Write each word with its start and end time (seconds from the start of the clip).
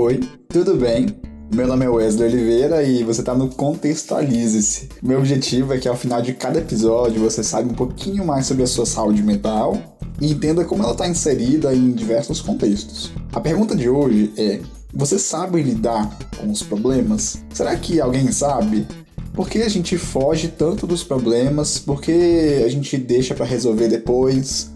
Oi, 0.00 0.20
tudo 0.48 0.76
bem? 0.76 1.08
Meu 1.52 1.66
nome 1.66 1.84
é 1.84 1.88
Wesley 1.88 2.28
Oliveira 2.28 2.84
e 2.84 3.02
você 3.02 3.20
está 3.20 3.34
no 3.34 3.48
Contextualize-se. 3.48 4.88
Meu 5.02 5.18
objetivo 5.18 5.74
é 5.74 5.78
que 5.78 5.88
ao 5.88 5.96
final 5.96 6.22
de 6.22 6.34
cada 6.34 6.60
episódio 6.60 7.20
você 7.20 7.42
saiba 7.42 7.72
um 7.72 7.74
pouquinho 7.74 8.24
mais 8.24 8.46
sobre 8.46 8.62
a 8.62 8.66
sua 8.68 8.86
saúde 8.86 9.24
mental 9.24 9.98
e 10.20 10.30
entenda 10.30 10.64
como 10.64 10.84
ela 10.84 10.92
está 10.92 11.08
inserida 11.08 11.74
em 11.74 11.90
diversos 11.90 12.40
contextos. 12.40 13.10
A 13.32 13.40
pergunta 13.40 13.74
de 13.74 13.88
hoje 13.88 14.32
é: 14.36 14.60
você 14.94 15.18
sabe 15.18 15.60
lidar 15.60 16.16
com 16.38 16.48
os 16.48 16.62
problemas? 16.62 17.42
Será 17.52 17.74
que 17.74 18.00
alguém 18.00 18.30
sabe? 18.30 18.86
Por 19.34 19.48
que 19.50 19.62
a 19.62 19.68
gente 19.68 19.98
foge 19.98 20.46
tanto 20.46 20.86
dos 20.86 21.02
problemas? 21.02 21.76
Por 21.76 22.00
que 22.00 22.62
a 22.64 22.68
gente 22.68 22.96
deixa 22.96 23.34
para 23.34 23.44
resolver 23.44 23.88
depois? 23.88 24.70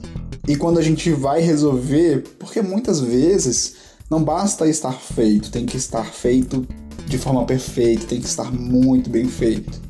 E 0.49 0.57
quando 0.57 0.79
a 0.79 0.83
gente 0.83 1.13
vai 1.13 1.41
resolver, 1.41 2.25
porque 2.41 2.61
muitas 2.61 2.99
vezes 2.99 3.92
não 4.13 4.23
basta 4.23 4.69
estar 4.69 4.93
feito, 4.93 5.51
tem 5.51 5.65
que 5.65 5.79
estar 5.79 6.05
feito 6.05 6.69
de 7.07 7.17
forma 7.17 7.47
perfeita, 7.47 8.05
tem 8.05 8.21
que 8.21 8.27
estar 8.27 8.53
muito 8.53 9.09
bem 9.09 9.27
feito. 9.27 9.81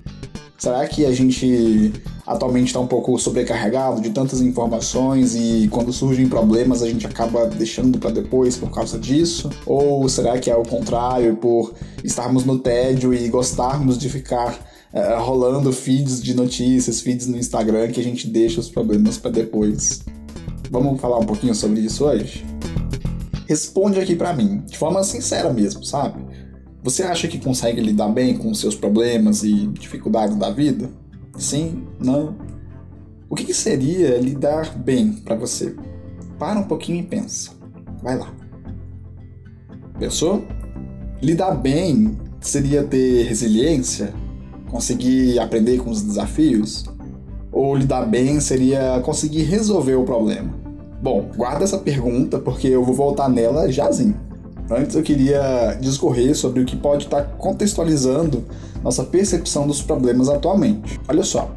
Será 0.57 0.87
que 0.87 1.05
a 1.05 1.13
gente 1.13 1.93
atualmente 2.25 2.69
está 2.69 2.79
um 2.79 2.87
pouco 2.87 3.19
sobrecarregado 3.19 4.01
de 4.01 4.11
tantas 4.11 4.41
informações 4.41 5.35
e 5.35 5.67
quando 5.73 5.93
surgem 5.93 6.29
problemas 6.29 6.85
a 6.85 6.89
gente 6.89 7.05
acaba 7.05 7.49
deixando 7.49 7.99
para 7.99 8.13
depois 8.13 8.57
por 8.57 8.71
causa 8.71 8.97
disso? 8.97 9.51
Ou 9.67 10.09
será 10.09 10.39
que 10.39 10.49
é 10.49 10.55
o 10.55 10.63
contrário, 10.63 11.35
por 11.35 11.75
estarmos 12.05 12.45
no 12.45 12.61
tédio 12.61 13.13
e 13.13 13.27
gostarmos 13.29 13.99
de 13.99 14.09
ficar 14.09 14.57
uh, 14.95 15.21
rolando 15.21 15.73
feeds 15.73 16.23
de 16.23 16.33
notícias, 16.33 17.01
feeds 17.01 17.27
no 17.27 17.37
Instagram 17.37 17.91
que 17.91 18.01
a 18.01 18.05
gente 18.05 18.29
deixa 18.29 18.61
os 18.61 18.69
problemas 18.69 19.19
para 19.19 19.33
depois? 19.33 20.03
Vamos 20.71 21.01
falar 21.01 21.19
um 21.19 21.27
pouquinho 21.27 21.57
sobre 21.57 21.81
isso 21.81 22.05
hoje? 22.05 22.52
Responde 23.49 23.99
aqui 23.99 24.15
para 24.15 24.33
mim, 24.33 24.63
de 24.67 24.79
forma 24.79 25.03
sincera 25.03 25.53
mesmo, 25.53 25.85
sabe? 25.85 26.25
Você 26.83 27.03
acha 27.03 27.29
que 27.29 27.39
consegue 27.39 27.81
lidar 27.81 28.09
bem 28.09 28.37
com 28.37 28.53
seus 28.55 28.75
problemas 28.75 29.43
e 29.43 29.69
dificuldades 29.69 30.37
da 30.37 30.51
vida? 30.51 30.91
Sim? 31.37 31.85
Não? 32.01 32.37
O 33.31 33.35
que, 33.35 33.45
que 33.45 33.55
seria 33.55 34.19
lidar 34.19 34.77
bem 34.77 35.13
para 35.13 35.35
você? 35.35 35.75
Para 36.39 36.59
um 36.59 36.65
pouquinho 36.65 37.01
e 37.01 37.03
pensa. 37.03 37.51
Vai 38.03 38.19
lá. 38.19 38.35
Pensou? 39.99 40.45
Lidar 41.23 41.53
bem 41.53 42.19
seria 42.41 42.83
ter 42.83 43.25
resiliência? 43.25 44.13
Conseguir 44.69 45.39
aprender 45.39 45.79
com 45.79 45.91
os 45.91 46.03
desafios? 46.03 46.85
Ou 47.53 47.77
lidar 47.77 48.07
bem 48.07 48.41
seria 48.41 49.01
conseguir 49.05 49.45
resolver 49.45 49.95
o 49.95 50.05
problema? 50.05 50.62
Bom, 51.03 51.29
guarda 51.37 51.65
essa 51.65 51.79
pergunta 51.79 52.39
porque 52.39 52.69
eu 52.69 52.85
vou 52.85 52.95
voltar 52.95 53.29
nela 53.29 53.71
jazinho. 53.73 54.15
Antes 54.71 54.95
eu 54.95 55.03
queria 55.03 55.77
discorrer 55.81 56.37
sobre 56.37 56.63
o 56.63 56.65
que 56.65 56.77
pode 56.77 57.07
estar 57.07 57.25
contextualizando 57.39 58.45
nossa 58.85 59.03
percepção 59.03 59.67
dos 59.67 59.83
problemas 59.83 60.29
atualmente. 60.29 61.01
Olha 61.09 61.25
só. 61.25 61.51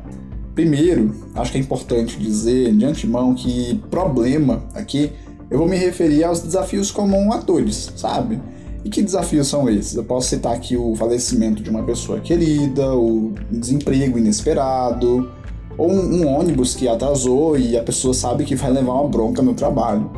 Primeiro, 0.55 1.13
acho 1.35 1.51
que 1.51 1.59
é 1.59 1.61
importante 1.61 2.17
dizer 2.17 2.73
de 2.75 2.85
antemão 2.85 3.35
que 3.35 3.79
problema 3.91 4.63
aqui 4.73 5.11
eu 5.51 5.59
vou 5.59 5.67
me 5.67 5.77
referir 5.77 6.23
aos 6.23 6.41
desafios 6.41 6.89
comum 6.89 7.31
a 7.31 7.37
todos, 7.37 7.93
sabe? 7.95 8.41
E 8.83 8.89
que 8.89 9.03
desafios 9.03 9.47
são 9.47 9.69
esses? 9.69 9.95
Eu 9.95 10.05
posso 10.05 10.27
citar 10.29 10.55
aqui 10.55 10.75
o 10.75 10.95
falecimento 10.95 11.61
de 11.61 11.69
uma 11.69 11.83
pessoa 11.83 12.19
querida, 12.19 12.95
o 12.95 13.31
desemprego 13.51 14.17
inesperado, 14.17 15.29
ou 15.77 15.91
um, 15.91 16.21
um, 16.21 16.27
ônibus 16.27 16.75
que 16.75 16.87
atrasou 16.87 17.57
e 17.57 17.77
a 17.77 17.83
pessoa 17.83 18.13
sabe 18.13 18.45
que 18.45 18.55
vai 18.55 18.71
levar 18.71 18.93
uma 18.93 19.09
bronca 19.09 19.41
no 19.41 19.53
trabalho. 19.53 20.09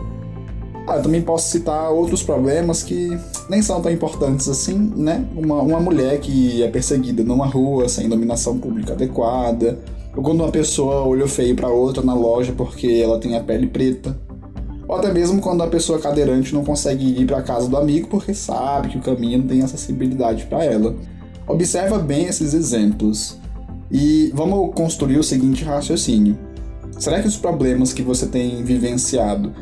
Ah, 0.88 0.98
eu 0.98 1.04
também 1.04 1.22
posso 1.22 1.50
citar 1.50 1.92
outros 1.92 2.24
problemas 2.24 2.82
que 2.82 3.10
nem 3.50 3.62
são 3.62 3.82
tão 3.82 3.92
importantes 3.92 4.48
assim, 4.48 4.74
né? 4.96 5.26
Uma, 5.36 5.62
uma 5.62 5.80
mulher 5.80 6.20
que 6.20 6.64
é 6.64 6.68
perseguida 6.70 7.24
numa 7.24 7.46
rua 7.46 7.90
sem 7.90 8.06
iluminação 8.06 8.58
pública 8.58 8.94
adequada, 8.94 9.80
ou 10.16 10.24
quando 10.24 10.40
uma 10.40 10.52
pessoa 10.52 11.04
olhou 11.04 11.28
feio 11.28 11.56
para 11.56 11.68
outra 11.68 12.02
na 12.02 12.14
loja 12.14 12.54
porque 12.56 13.02
ela 13.04 13.20
tem 13.20 13.36
a 13.36 13.44
pele 13.44 13.68
preta, 13.68 14.18
ou 14.88 14.96
até 14.96 15.12
mesmo 15.12 15.42
quando 15.42 15.62
a 15.62 15.68
pessoa 15.68 16.00
cadeirante 16.00 16.54
não 16.54 16.64
consegue 16.64 17.22
ir 17.22 17.26
para 17.26 17.42
casa 17.42 17.68
do 17.68 17.76
amigo 17.76 18.08
porque 18.08 18.34
sabe 18.34 18.88
que 18.88 18.98
o 18.98 19.02
caminho 19.02 19.40
não 19.40 19.48
tem 19.48 19.62
acessibilidade 19.62 20.46
para 20.46 20.64
ela. 20.64 20.96
Observa 21.46 21.98
bem 21.98 22.26
esses 22.26 22.54
exemplos. 22.54 23.38
E 23.92 24.32
vamos 24.34 24.74
construir 24.76 25.18
o 25.18 25.24
seguinte 25.24 25.64
raciocínio: 25.64 26.38
será 26.98 27.22
que 27.22 27.28
os 27.28 27.38
problemas 27.38 27.94
que 27.94 28.02
você 28.02 28.28
tem 28.28 28.64
vivenciado 28.64 29.54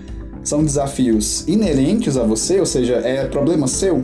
são 0.43 0.63
desafios 0.63 1.47
inerentes 1.47 2.17
a 2.17 2.23
você, 2.23 2.59
ou 2.59 2.65
seja, 2.65 2.95
é 2.95 3.25
problema 3.25 3.67
seu? 3.67 4.03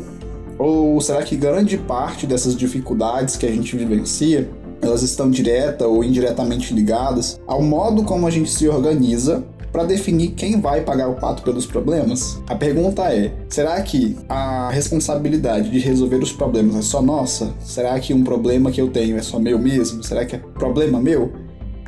Ou 0.57 0.99
será 1.01 1.23
que 1.23 1.35
grande 1.35 1.77
parte 1.77 2.27
dessas 2.27 2.55
dificuldades 2.55 3.35
que 3.35 3.45
a 3.45 3.51
gente 3.51 3.75
vivencia 3.75 4.49
elas 4.81 5.03
estão 5.03 5.29
direta 5.29 5.87
ou 5.87 6.03
indiretamente 6.03 6.73
ligadas 6.73 7.39
ao 7.45 7.61
modo 7.61 8.03
como 8.03 8.25
a 8.25 8.31
gente 8.31 8.49
se 8.49 8.67
organiza 8.67 9.43
para 9.71 9.85
definir 9.85 10.31
quem 10.31 10.59
vai 10.59 10.81
pagar 10.81 11.07
o 11.09 11.15
pato 11.15 11.43
pelos 11.43 11.65
problemas? 11.65 12.41
A 12.47 12.55
pergunta 12.55 13.03
é: 13.03 13.33
será 13.49 13.81
que 13.81 14.17
a 14.27 14.69
responsabilidade 14.69 15.69
de 15.69 15.79
resolver 15.79 16.17
os 16.17 16.31
problemas 16.31 16.75
é 16.75 16.81
só 16.81 17.01
nossa? 17.01 17.53
Será 17.61 17.99
que 17.99 18.13
um 18.13 18.23
problema 18.23 18.71
que 18.71 18.81
eu 18.81 18.89
tenho 18.89 19.17
é 19.17 19.21
só 19.21 19.39
meu 19.39 19.57
mesmo? 19.57 20.03
Será 20.03 20.25
que 20.25 20.35
é 20.35 20.39
problema 20.39 20.99
meu? 20.99 21.31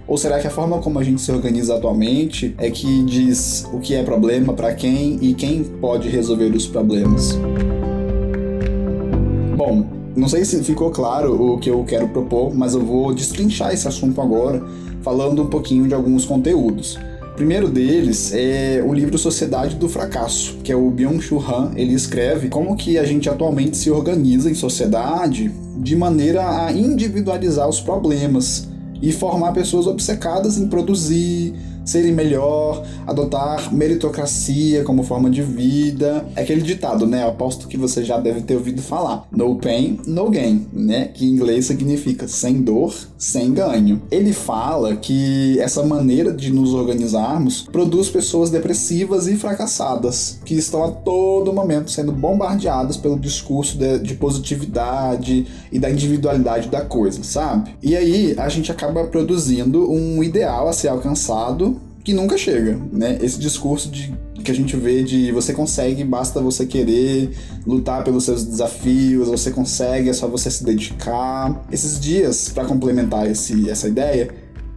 Ou 0.06 0.18
será 0.18 0.40
que 0.40 0.48
a 0.48 0.50
forma 0.50 0.80
como 0.80 1.00
a 1.00 1.04
gente 1.04 1.22
se 1.22 1.32
organiza 1.32 1.76
atualmente 1.76 2.54
é 2.58 2.70
que 2.70 3.04
diz 3.04 3.66
o 3.72 3.80
que 3.80 3.96
é 3.96 4.04
problema 4.04 4.54
para 4.54 4.74
quem 4.74 5.18
e 5.22 5.34
quem 5.34 5.64
pode 5.64 6.10
resolver 6.10 6.54
os 6.54 6.68
problemas? 6.68 7.38
Bom, 9.56 9.86
não 10.16 10.28
sei 10.28 10.44
se 10.44 10.62
ficou 10.62 10.92
claro 10.92 11.54
o 11.54 11.58
que 11.58 11.70
eu 11.70 11.84
quero 11.86 12.10
propor, 12.10 12.54
mas 12.54 12.74
eu 12.74 12.82
vou 12.82 13.14
destrinchar 13.14 13.74
esse 13.74 13.88
assunto 13.88 14.20
agora, 14.20 14.62
falando 15.02 15.42
um 15.42 15.48
pouquinho 15.48 15.88
de 15.88 15.94
alguns 15.94 16.26
conteúdos. 16.26 17.00
O 17.34 17.36
primeiro 17.36 17.68
deles 17.68 18.32
é 18.32 18.84
o 18.86 18.94
livro 18.94 19.18
Sociedade 19.18 19.76
do 19.76 19.90
Fracasso, 19.90 20.58
que 20.64 20.72
é 20.72 20.76
o 20.76 20.92
Byung-Chul 20.92 21.44
Han. 21.44 21.72
Ele 21.76 21.96
escreve 21.96 22.48
como 22.48 22.76
que 22.76 22.96
a 22.96 23.04
gente 23.06 23.28
atualmente 23.28 23.76
se 23.76 23.90
organiza 23.90 24.52
em 24.52 24.54
sociedade 24.54 25.52
de 25.78 25.96
maneira 25.96 26.68
a 26.68 26.72
individualizar 26.72 27.68
os 27.68 27.82
problemas 27.82 28.68
e 29.02 29.12
formar 29.12 29.52
pessoas 29.52 29.88
obcecadas 29.88 30.60
em 30.60 30.68
produzir, 30.68 31.56
serem 31.86 32.12
melhor, 32.12 32.84
adotar 33.06 33.74
meritocracia 33.74 34.84
como 34.84 35.04
forma 35.04 35.30
de 35.30 35.42
vida. 35.42 36.26
É 36.36 36.42
aquele 36.42 36.62
ditado, 36.62 37.06
né? 37.06 37.28
Aposto 37.28 37.68
que 37.68 37.78
você 37.78 38.04
já 38.04 38.20
deve 38.20 38.42
ter 38.42 38.56
ouvido 38.56 38.82
falar. 38.82 39.28
No 39.32 39.56
pain, 39.58 40.00
no 40.06 40.30
gain, 40.30 40.68
né? 40.72 41.10
Que 41.14 41.26
em 41.26 41.30
inglês 41.30 41.66
significa 41.66 42.28
sem 42.28 42.62
dor, 42.62 42.94
sem 43.18 43.54
ganho. 43.54 44.02
Ele 44.12 44.34
fala 44.34 44.96
que 44.96 45.60
essa 45.60 45.84
maneira 45.84 46.32
de 46.32 46.52
nos 46.52 46.74
organizarmos 46.74 47.64
produz 47.72 48.10
pessoas 48.10 48.50
depressivas 48.50 49.28
e 49.28 49.36
fracassadas, 49.36 50.40
que 50.46 50.56
estão 50.56 50.84
a 50.84 50.92
todo 50.92 51.54
momento 51.54 51.92
sendo 51.92 52.12
bombardeadas 52.12 52.98
pelo 52.98 53.20
discurso 53.20 53.78
de, 53.78 54.00
de 54.00 54.16
positividade 54.16 55.46
e 55.72 55.80
da 55.80 55.90
individualidade 55.90 56.70
da 56.70 56.82
coisa, 56.82 57.24
sabe? 57.24 57.76
E 57.82 57.96
aí 57.96 58.36
a 58.38 58.50
gente 58.50 58.72
acaba 58.72 59.04
produzindo 59.06 59.90
um 59.92 60.24
ideal 60.24 60.68
a 60.68 60.74
ser 60.74 60.88
alcançado 60.88 61.73
que 62.04 62.14
nunca 62.14 62.38
chega, 62.38 62.80
né? 62.92 63.18
Esse 63.22 63.40
discurso 63.40 63.90
de 63.90 64.14
que 64.44 64.52
a 64.52 64.56
gente 64.56 64.76
vê 64.76 65.04
de 65.04 65.32
você 65.32 65.54
consegue, 65.54 66.04
basta 66.04 66.42
você 66.42 66.66
querer 66.66 67.32
lutar 67.66 68.04
pelos 68.04 68.26
seus 68.26 68.44
desafios, 68.44 69.30
você 69.30 69.52
consegue, 69.52 70.10
é 70.10 70.14
só 70.14 70.28
você 70.28 70.52
se 70.52 70.66
dedicar. 70.66 71.66
Esses 71.72 72.00
dias, 72.00 72.50
para 72.50 72.66
complementar 72.66 73.30
esse, 73.30 73.70
essa 73.70 73.88
ideia, 73.88 74.30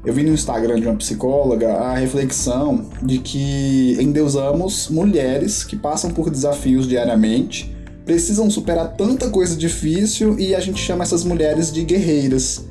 eu 0.04 0.14
vi 0.14 0.22
no 0.22 0.32
Instagram 0.32 0.78
de 0.78 0.86
uma 0.86 0.94
psicóloga 0.94 1.74
a 1.74 1.96
reflexão 1.96 2.86
de 3.02 3.18
que 3.18 3.96
endeusamos 4.00 4.88
mulheres 4.88 5.64
que 5.64 5.74
passam 5.74 6.12
por 6.12 6.30
desafios 6.30 6.86
diariamente, 6.86 7.74
precisam 8.04 8.48
superar 8.48 8.94
tanta 8.96 9.28
coisa 9.30 9.56
difícil 9.56 10.38
e 10.38 10.54
a 10.54 10.60
gente 10.60 10.78
chama 10.78 11.02
essas 11.02 11.24
mulheres 11.24 11.72
de 11.72 11.82
guerreiras. 11.82 12.64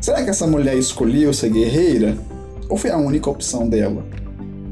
Será 0.00 0.24
que 0.24 0.30
essa 0.30 0.46
mulher 0.46 0.76
escolheu 0.76 1.32
ser 1.32 1.50
guerreira? 1.50 2.18
Ou 2.68 2.76
foi 2.76 2.90
a 2.90 2.96
única 2.96 3.30
opção 3.30 3.68
dela? 3.68 4.04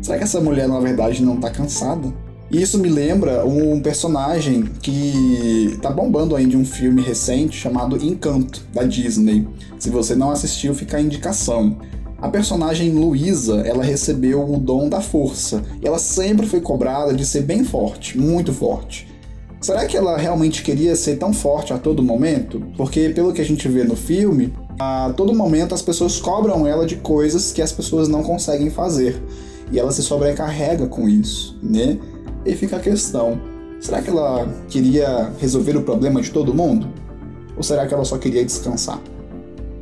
Será 0.02 0.18
que 0.18 0.24
essa 0.24 0.40
mulher, 0.40 0.68
na 0.68 0.80
verdade, 0.80 1.22
não 1.22 1.36
tá 1.36 1.50
cansada? 1.50 2.12
E 2.50 2.60
isso 2.60 2.78
me 2.78 2.88
lembra 2.88 3.44
um 3.46 3.80
personagem 3.80 4.64
que 4.82 5.78
tá 5.80 5.90
bombando 5.90 6.36
aí 6.36 6.46
de 6.46 6.56
um 6.56 6.64
filme 6.64 7.00
recente 7.00 7.56
chamado 7.56 7.96
Encanto, 7.96 8.62
da 8.72 8.84
Disney. 8.84 9.48
Se 9.78 9.90
você 9.90 10.14
não 10.14 10.30
assistiu, 10.30 10.74
fica 10.74 10.98
a 10.98 11.00
indicação. 11.00 11.78
A 12.20 12.28
personagem 12.28 12.90
Luísa, 12.90 13.62
ela 13.66 13.82
recebeu 13.82 14.48
o 14.48 14.58
dom 14.58 14.88
da 14.88 15.00
força. 15.00 15.62
E 15.82 15.86
ela 15.86 15.98
sempre 15.98 16.46
foi 16.46 16.60
cobrada 16.60 17.12
de 17.12 17.26
ser 17.26 17.42
bem 17.42 17.64
forte, 17.64 18.18
muito 18.18 18.52
forte. 18.52 19.08
Será 19.60 19.86
que 19.86 19.96
ela 19.96 20.18
realmente 20.18 20.62
queria 20.62 20.94
ser 20.94 21.16
tão 21.16 21.32
forte 21.32 21.72
a 21.72 21.78
todo 21.78 22.02
momento? 22.02 22.62
Porque 22.76 23.08
pelo 23.08 23.32
que 23.32 23.40
a 23.40 23.44
gente 23.44 23.66
vê 23.66 23.82
no 23.82 23.96
filme, 23.96 24.52
a 24.78 25.12
todo 25.16 25.34
momento 25.34 25.74
as 25.74 25.82
pessoas 25.82 26.20
cobram 26.20 26.66
ela 26.66 26.86
de 26.86 26.96
coisas 26.96 27.52
que 27.52 27.62
as 27.62 27.72
pessoas 27.72 28.08
não 28.08 28.22
conseguem 28.22 28.70
fazer. 28.70 29.22
E 29.70 29.78
ela 29.78 29.92
se 29.92 30.02
sobrecarrega 30.02 30.86
com 30.86 31.08
isso, 31.08 31.58
né? 31.62 31.98
E 32.44 32.54
fica 32.54 32.76
a 32.76 32.80
questão: 32.80 33.40
será 33.80 34.02
que 34.02 34.10
ela 34.10 34.46
queria 34.68 35.32
resolver 35.38 35.76
o 35.76 35.82
problema 35.82 36.20
de 36.20 36.30
todo 36.30 36.54
mundo? 36.54 36.88
Ou 37.56 37.62
será 37.62 37.86
que 37.86 37.94
ela 37.94 38.04
só 38.04 38.18
queria 38.18 38.44
descansar? 38.44 39.00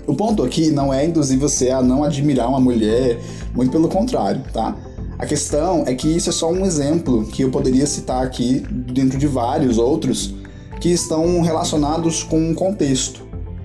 O 0.06 0.14
ponto 0.14 0.42
aqui 0.42 0.70
não 0.70 0.92
é 0.92 1.06
induzir 1.06 1.38
você 1.38 1.70
a 1.70 1.80
não 1.80 2.04
admirar 2.04 2.48
uma 2.48 2.60
mulher, 2.60 3.18
muito 3.54 3.70
pelo 3.70 3.88
contrário, 3.88 4.42
tá? 4.52 4.76
A 5.18 5.26
questão 5.26 5.84
é 5.86 5.94
que 5.94 6.08
isso 6.08 6.28
é 6.28 6.32
só 6.32 6.50
um 6.50 6.66
exemplo 6.66 7.24
que 7.26 7.42
eu 7.42 7.50
poderia 7.50 7.86
citar 7.86 8.24
aqui 8.24 8.64
dentro 8.68 9.16
de 9.16 9.26
vários 9.26 9.78
outros 9.78 10.34
que 10.80 10.90
estão 10.90 11.40
relacionados 11.40 12.24
com 12.24 12.38
um 12.38 12.54
contexto 12.54 13.21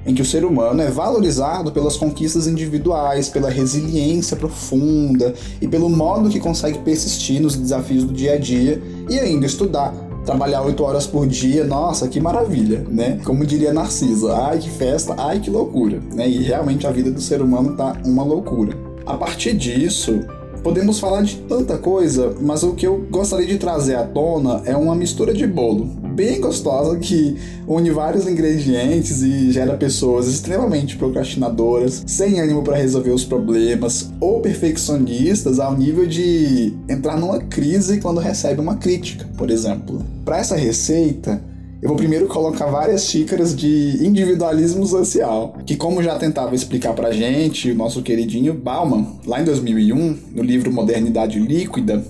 em 0.08 0.16
que 0.16 0.22
o 0.22 0.26
ser 0.26 0.46
humano 0.46 0.82
é 0.82 0.90
valorizado 0.90 1.72
pelas 1.72 1.98
conquistas 1.98 2.48
individuais, 2.48 3.28
pela 3.28 3.50
resiliência 3.50 4.38
profunda 4.38 5.34
e 5.62 5.68
pelo 5.68 5.90
modo 5.90 6.30
que 6.30 6.40
consegue 6.40 6.80
persistir 6.80 7.42
nos 7.42 7.56
desafios 7.58 8.06
do 8.06 8.14
dia 8.14 8.34
a 8.34 8.38
dia 8.38 8.82
e 9.10 9.20
ainda 9.20 9.46
estudar. 9.46 9.94
Trabalhar 10.26 10.62
oito 10.62 10.84
horas 10.84 11.06
por 11.06 11.28
dia, 11.28 11.64
nossa, 11.66 12.08
que 12.08 12.20
maravilha, 12.20 12.86
né? 12.90 13.20
Como 13.24 13.46
diria 13.46 13.74
Narcisa, 13.74 14.34
ai 14.36 14.60
que 14.60 14.70
festa, 14.70 15.16
ai 15.18 15.40
que 15.40 15.50
loucura, 15.50 16.02
né? 16.14 16.28
E 16.28 16.42
realmente 16.42 16.88
a 16.88 16.92
vida 16.92 17.12
do 17.12 17.22
ser 17.22 17.42
humano 17.42 17.76
tá 17.76 17.96
uma 18.06 18.24
loucura. 18.24 18.74
A 19.06 19.16
partir 19.16 19.54
disso, 19.54 20.20
Podemos 20.64 21.00
falar 21.00 21.22
de 21.22 21.38
tanta 21.38 21.78
coisa, 21.78 22.36
mas 22.42 22.62
o 22.62 22.74
que 22.74 22.86
eu 22.86 23.06
gostaria 23.10 23.46
de 23.46 23.58
trazer 23.58 23.96
à 23.96 24.04
tona 24.04 24.62
é 24.66 24.76
uma 24.76 24.96
mistura 24.96 25.34
de 25.34 25.48
bolo 25.48 26.07
bem 26.18 26.42
gostosa 26.42 26.98
que 26.98 27.38
une 27.68 27.92
vários 27.92 28.28
ingredientes 28.28 29.22
e 29.22 29.52
gera 29.52 29.78
pessoas 29.78 30.28
extremamente 30.28 30.98
procrastinadoras, 30.98 32.04
sem 32.08 32.40
ânimo 32.40 32.64
para 32.64 32.76
resolver 32.76 33.12
os 33.12 33.24
problemas 33.24 34.12
ou 34.20 34.42
perfeccionistas 34.42 35.60
ao 35.60 35.78
nível 35.78 36.08
de 36.08 36.74
entrar 36.90 37.20
numa 37.20 37.38
crise 37.42 38.00
quando 38.02 38.20
recebe 38.20 38.60
uma 38.60 38.78
crítica, 38.78 39.30
por 39.38 39.52
exemplo. 39.52 40.04
Para 40.26 40.40
essa 40.40 40.56
receita, 40.56 41.40
eu 41.80 41.88
vou 41.90 41.96
primeiro 41.96 42.26
colocar 42.26 42.66
várias 42.66 43.06
xícaras 43.06 43.56
de 43.56 44.04
individualismo 44.04 44.88
social, 44.88 45.56
que 45.68 45.76
como 45.76 46.02
já 46.02 46.18
tentava 46.18 46.56
explicar 46.56 46.94
pra 46.94 47.12
gente 47.12 47.70
o 47.70 47.76
nosso 47.76 48.02
queridinho 48.02 48.56
Bauman, 48.56 49.20
lá 49.28 49.40
em 49.40 49.46
2001, 49.46 50.18
no 50.34 50.42
livro 50.42 50.74
Modernidade 50.74 51.40
Líquida, 51.40 52.04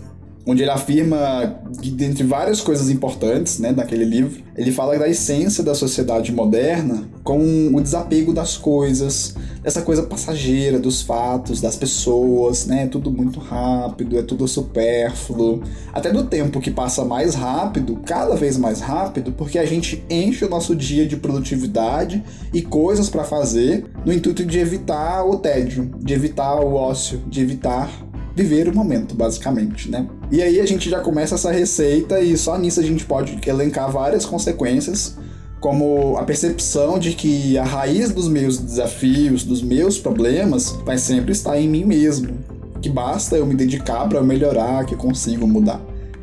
onde 0.48 0.64
ele 0.64 0.72
afirma 0.72 1.60
que, 1.82 1.92
dentre 1.92 2.24
várias 2.24 2.62
coisas 2.62 2.90
importantes 2.90 3.60
né, 3.60 3.74
daquele 3.74 4.06
livro, 4.06 4.42
ele 4.56 4.72
fala 4.72 4.98
da 4.98 5.08
essência 5.08 5.62
da 5.62 5.76
sociedade 5.76 6.32
moderna 6.32 7.04
com 7.22 7.70
o 7.74 7.82
desapego 7.82 8.34
das 8.34 8.56
coisas, 8.56 9.36
dessa 9.62 9.82
coisa 9.82 10.04
passageira, 10.04 10.80
dos 10.80 11.02
fatos, 11.02 11.60
das 11.60 11.76
pessoas, 11.76 12.66
né? 12.66 12.84
É 12.84 12.88
tudo 12.88 13.12
muito 13.12 13.40
rápido, 13.40 14.18
é 14.18 14.24
tudo 14.24 14.48
supérfluo. 14.48 15.62
Até 15.94 16.12
do 16.12 16.24
tempo 16.24 16.62
que 16.62 16.72
passa 16.72 17.04
mais 17.04 17.36
rápido, 17.36 18.00
cada 18.06 18.36
vez 18.36 18.58
mais 18.58 18.80
rápido, 18.80 19.34
porque 19.34 19.60
a 19.60 19.66
gente 19.66 20.04
enche 20.10 20.46
o 20.46 20.50
nosso 20.50 20.74
dia 20.74 21.06
de 21.06 21.18
produtividade 21.18 22.24
e 22.54 22.62
coisas 22.62 23.10
para 23.10 23.26
fazer 23.26 23.86
no 24.06 24.14
intuito 24.14 24.46
de 24.46 24.58
evitar 24.58 25.26
o 25.26 25.38
tédio, 25.38 25.92
de 26.00 26.14
evitar 26.14 26.56
o 26.62 26.74
ócio, 26.74 27.22
de 27.28 27.42
evitar 27.42 28.07
viver 28.38 28.70
o 28.70 28.76
momento, 28.76 29.16
basicamente, 29.16 29.90
né? 29.90 30.08
E 30.32 30.44
aí 30.44 30.60
a 30.62 30.66
gente 30.66 30.88
já 30.92 31.00
começa 31.00 31.34
essa 31.34 31.52
receita 31.52 32.20
e 32.20 32.38
só 32.38 32.56
nisso 32.56 32.80
a 32.80 32.84
gente 32.84 33.04
pode 33.04 33.40
elencar 33.50 33.92
várias 33.92 34.28
consequências, 34.28 35.18
como 35.60 36.16
a 36.18 36.24
percepção 36.24 37.00
de 37.00 37.14
que 37.14 37.58
a 37.58 37.64
raiz 37.64 38.12
dos 38.12 38.28
meus 38.28 38.60
desafios, 38.60 39.44
dos 39.44 39.64
meus 39.64 39.98
problemas, 39.98 40.78
vai 40.86 41.00
sempre 41.00 41.32
estar 41.32 41.60
em 41.60 41.68
mim 41.68 41.84
mesmo. 41.84 42.38
Que 42.80 42.90
basta 42.90 43.36
eu 43.36 43.46
me 43.46 43.56
dedicar 43.56 44.08
para 44.08 44.22
melhorar, 44.22 44.86
que 44.86 44.94
eu 44.94 45.00
consigo 45.00 45.48
mudar. 45.48 45.82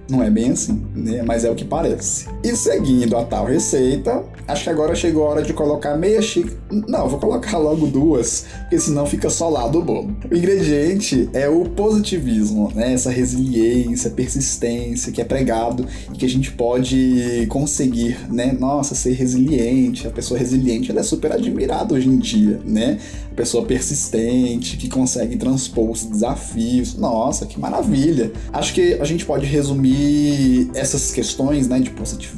Não 0.09 0.23
é 0.23 0.31
bem 0.31 0.53
assim, 0.53 0.87
né? 0.95 1.21
Mas 1.23 1.45
é 1.45 1.51
o 1.51 1.55
que 1.57 1.65
parece. 1.65 2.29
E 2.45 2.55
seguindo 2.55 3.17
a 3.17 3.25
tal 3.25 3.47
receita, 3.47 4.23
acho 4.47 4.65
que 4.65 4.69
agora 4.69 4.95
chegou 4.95 5.25
a 5.25 5.31
hora 5.31 5.43
de 5.43 5.55
colocar 5.55 5.97
meia 5.97 6.21
xícara. 6.21 6.55
Não, 6.87 7.09
vou 7.09 7.19
colocar 7.19 7.57
logo 7.57 7.87
duas, 7.87 8.45
porque 8.61 8.79
senão 8.79 9.07
fica 9.07 9.31
só 9.31 9.67
do 9.69 9.81
bolo. 9.81 10.15
O 10.31 10.37
ingrediente 10.37 11.27
é 11.33 11.49
o 11.49 11.65
positivismo, 11.71 12.71
né? 12.75 12.93
Essa 12.93 13.11
resiliência, 13.11 14.11
persistência 14.11 15.11
que 15.11 15.23
é 15.23 15.25
pregado 15.25 15.87
e 16.13 16.19
que 16.19 16.27
a 16.27 16.29
gente 16.29 16.53
pode 16.53 17.47
conseguir, 17.49 18.19
né? 18.31 18.55
Nossa, 18.59 18.95
ser 18.95 19.13
resiliente. 19.13 20.07
A 20.07 20.11
pessoa 20.11 20.39
resiliente 20.39 20.91
ela 20.91 21.01
é 21.01 21.03
super 21.03 21.33
admirada 21.33 21.95
hoje 21.95 22.09
em 22.09 22.19
dia, 22.19 22.61
né? 22.63 22.99
A 23.33 23.35
pessoa 23.35 23.65
persistente 23.65 24.77
que 24.77 24.89
consegue 24.89 25.37
transpor 25.37 25.91
os 25.91 26.05
desafios. 26.05 26.95
Nossa, 26.95 27.47
que 27.47 27.59
maravilha. 27.59 28.33
Acho 28.53 28.75
que 28.75 28.95
a 28.95 29.05
gente 29.05 29.25
pode 29.25 29.47
resumir 29.47 30.71
essas 30.75 31.11
questões 31.11 31.69
né, 31.69 31.81
de 31.81 31.91
positivismo, 31.91 32.34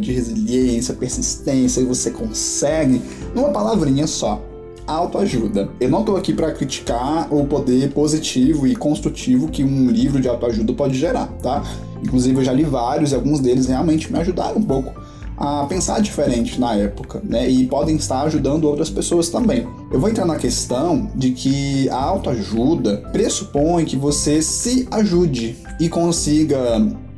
de 0.00 0.12
resiliência, 0.12 0.94
persistência, 0.94 1.84
você 1.84 2.10
consegue 2.10 3.00
numa 3.34 3.50
palavrinha 3.50 4.06
só. 4.06 4.42
Autoajuda. 4.86 5.68
Eu 5.78 5.90
não 5.90 6.00
estou 6.00 6.16
aqui 6.16 6.32
para 6.32 6.50
criticar 6.50 7.32
o 7.32 7.44
poder 7.46 7.92
positivo 7.92 8.66
e 8.66 8.74
construtivo 8.74 9.48
que 9.48 9.62
um 9.62 9.90
livro 9.90 10.18
de 10.18 10.28
autoajuda 10.28 10.72
pode 10.72 10.98
gerar, 10.98 11.26
tá? 11.42 11.62
Inclusive 12.02 12.38
eu 12.38 12.44
já 12.44 12.52
li 12.52 12.64
vários 12.64 13.12
e 13.12 13.14
alguns 13.14 13.40
deles 13.40 13.66
realmente 13.66 14.10
me 14.10 14.18
ajudaram 14.18 14.56
um 14.56 14.62
pouco 14.62 14.98
a 15.38 15.66
pensar 15.66 16.00
diferente 16.00 16.58
na 16.58 16.74
época, 16.74 17.20
né? 17.22 17.48
E 17.48 17.66
podem 17.66 17.96
estar 17.96 18.22
ajudando 18.22 18.64
outras 18.64 18.90
pessoas 18.90 19.28
também. 19.28 19.66
Eu 19.90 20.00
vou 20.00 20.10
entrar 20.10 20.26
na 20.26 20.36
questão 20.36 21.10
de 21.14 21.30
que 21.30 21.88
a 21.90 22.02
autoajuda 22.02 23.08
pressupõe 23.12 23.84
que 23.84 23.96
você 23.96 24.42
se 24.42 24.88
ajude 24.90 25.56
e 25.78 25.88
consiga, 25.88 26.58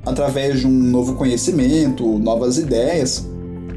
através 0.05 0.61
de 0.61 0.67
um 0.67 0.71
novo 0.71 1.15
conhecimento, 1.15 2.19
novas 2.19 2.59
ideias, 2.59 3.27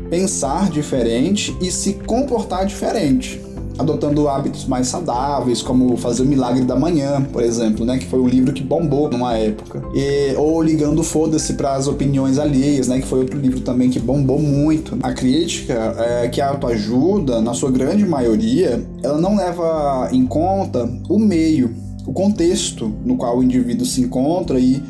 pensar 0.10 0.70
diferente 0.70 1.56
e 1.62 1.72
se 1.72 1.94
comportar 1.94 2.66
diferente 2.66 3.42
adotando 3.78 4.28
hábitos 4.28 4.66
mais 4.66 4.88
saudáveis, 4.88 5.62
como 5.62 5.98
fazer 5.98 6.24
o 6.24 6.26
milagre 6.26 6.64
da 6.64 6.76
manhã, 6.76 7.22
por 7.22 7.42
exemplo, 7.42 7.86
né, 7.86 7.98
que 7.98 8.06
foi 8.06 8.20
um 8.20 8.28
livro 8.28 8.54
que 8.54 8.62
bombou 8.62 9.10
numa 9.10 9.36
época. 9.38 9.82
E, 9.94 10.36
ou 10.36 10.62
ligando 10.62 11.04
foda-se 11.04 11.54
para 11.54 11.74
as 11.74 11.88
opiniões 11.88 12.38
alheias, 12.38 12.88
né, 12.88 13.00
que 13.00 13.08
foi 13.08 13.20
outro 13.20 13.40
livro 13.40 13.62
também 13.62 13.90
que 13.90 14.00
bombou 14.00 14.40
muito. 14.40 14.98
A 15.02 15.12
crítica 15.14 15.96
é 15.98 16.28
que 16.28 16.40
a 16.40 16.50
autoajuda, 16.50 17.42
na 17.42 17.54
sua 17.54 17.72
grande 17.72 18.06
maioria, 18.06 18.86
ela 19.02 19.20
não 19.20 19.36
leva 19.36 20.10
em 20.12 20.26
conta 20.26 20.90
o 21.10 21.18
meio, 21.18 21.74
o 22.06 22.14
contexto 22.14 22.92
no 23.06 23.16
qual 23.16 23.40
o 23.40 23.44
indivíduo 23.44 23.86
se 23.86 24.02
encontra 24.02 24.60
e 24.60 24.84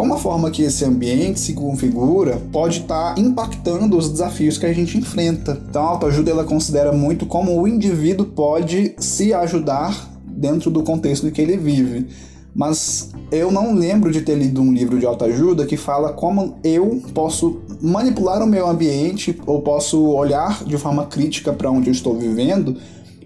como 0.00 0.14
a 0.14 0.16
forma 0.16 0.50
que 0.50 0.62
esse 0.62 0.82
ambiente 0.82 1.38
se 1.38 1.52
configura 1.52 2.40
pode 2.50 2.78
estar 2.78 3.14
tá 3.14 3.20
impactando 3.20 3.98
os 3.98 4.08
desafios 4.08 4.56
que 4.56 4.64
a 4.64 4.72
gente 4.72 4.96
enfrenta. 4.96 5.60
Então 5.68 5.82
a 5.82 5.90
autoajuda 5.90 6.30
ela 6.30 6.42
considera 6.42 6.90
muito 6.90 7.26
como 7.26 7.60
o 7.60 7.68
indivíduo 7.68 8.24
pode 8.24 8.94
se 8.96 9.34
ajudar 9.34 10.10
dentro 10.24 10.70
do 10.70 10.82
contexto 10.82 11.26
em 11.26 11.30
que 11.30 11.42
ele 11.42 11.58
vive. 11.58 12.06
Mas 12.54 13.10
eu 13.30 13.52
não 13.52 13.74
lembro 13.74 14.10
de 14.10 14.22
ter 14.22 14.36
lido 14.36 14.62
um 14.62 14.72
livro 14.72 14.98
de 14.98 15.04
autoajuda 15.04 15.66
que 15.66 15.76
fala 15.76 16.14
como 16.14 16.56
eu 16.64 17.02
posso 17.12 17.60
manipular 17.82 18.42
o 18.42 18.46
meu 18.46 18.70
ambiente 18.70 19.38
ou 19.46 19.60
posso 19.60 20.02
olhar 20.02 20.64
de 20.64 20.78
forma 20.78 21.04
crítica 21.04 21.52
para 21.52 21.70
onde 21.70 21.90
eu 21.90 21.92
estou 21.92 22.16
vivendo 22.16 22.74